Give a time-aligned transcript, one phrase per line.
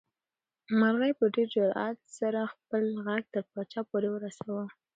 [0.79, 4.65] مرغۍ په ډېر جرئت سره خپل غږ تر پاچا پورې ورساوه.